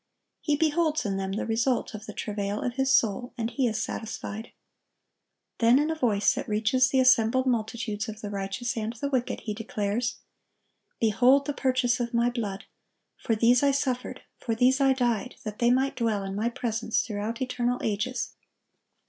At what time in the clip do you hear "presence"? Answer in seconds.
16.49-17.01